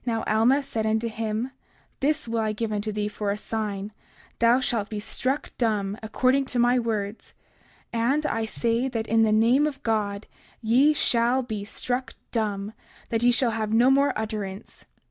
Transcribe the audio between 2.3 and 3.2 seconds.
I give unto thee